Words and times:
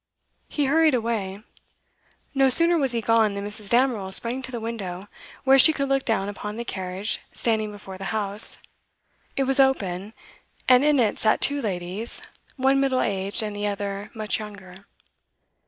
He 0.49 0.65
hurried 0.65 0.95
away. 0.95 1.43
No 2.33 2.49
sooner 2.49 2.75
was 2.75 2.91
he 2.91 3.01
gone 3.01 3.35
than 3.35 3.45
Mrs. 3.45 3.69
Damerel 3.69 4.11
sprang 4.11 4.41
to 4.41 4.51
the 4.51 4.59
window, 4.59 5.03
where 5.43 5.59
she 5.59 5.71
could 5.71 5.89
look 5.89 6.05
down 6.05 6.27
upon 6.27 6.57
the 6.57 6.65
carriage 6.65 7.19
standing 7.33 7.71
before 7.71 7.99
the 7.99 8.05
house; 8.05 8.63
it 9.35 9.43
was 9.43 9.59
open, 9.59 10.15
and 10.67 10.83
in 10.83 10.97
it 10.99 11.19
sat 11.19 11.39
two 11.39 11.61
ladies, 11.61 12.19
one 12.55 12.79
middle 12.79 12.99
aged, 13.01 13.41
the 13.53 13.67
other 13.67 14.09
much 14.15 14.39
younger. 14.39 14.87